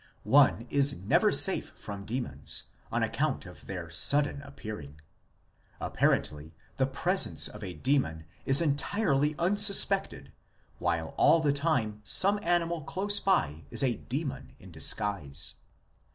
[0.21, 4.99] 6 One is never safe from demons, on account of their sudden appearing;
[5.79, 10.31] apparently the presence of a demon is entirely unsuspected
[10.79, 15.57] while all the time some animal close by is a demon in disguise.